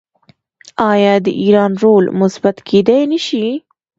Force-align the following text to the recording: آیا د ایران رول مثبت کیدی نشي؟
آیا 0.91 1.13
د 1.25 1.27
ایران 1.41 1.71
رول 1.83 2.05
مثبت 2.21 2.55
کیدی 2.67 3.01
نشي؟ 3.11 3.45